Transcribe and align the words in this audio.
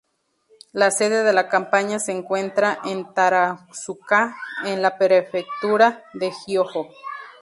La 0.73 0.89
sede 0.89 1.23
de 1.23 1.31
la 1.31 1.47
compañía 1.47 1.99
se 1.99 2.11
encuentra 2.11 2.79
en 2.85 3.13
Takarazuka, 3.13 4.35
en 4.65 4.81
la 4.81 4.97
prefectura 4.97 6.03
de 6.15 6.31
Hyōgo. 6.31 6.87